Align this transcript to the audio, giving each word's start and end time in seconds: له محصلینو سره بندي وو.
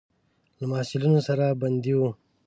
له 0.59 0.65
محصلینو 0.71 1.19
سره 1.27 1.45
بندي 1.61 1.93
وو. 1.95 2.09